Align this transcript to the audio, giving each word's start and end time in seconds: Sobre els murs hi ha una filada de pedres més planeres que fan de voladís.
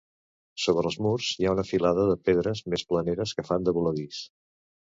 Sobre 0.61 0.83
els 0.91 0.97
murs 1.07 1.27
hi 1.41 1.47
ha 1.49 1.51
una 1.57 1.65
filada 1.73 2.07
de 2.13 2.17
pedres 2.31 2.65
més 2.75 2.87
planeres 2.95 3.37
que 3.37 3.49
fan 3.53 3.69
de 3.71 3.77
voladís. 3.79 4.27